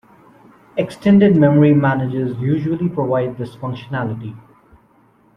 [0.77, 4.35] Extended memory managers usually provide this functionality.